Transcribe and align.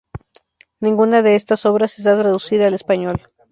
Ninguna 0.79 1.21
de 1.21 1.35
estas 1.35 1.63
obras 1.67 1.99
está 1.99 2.17
traducida 2.19 2.65
al 2.65 2.73
español. 2.73 3.21